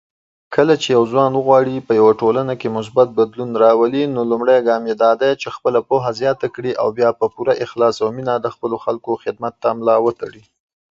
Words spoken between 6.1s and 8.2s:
زياته کړي او بيا په پوره اخلاص او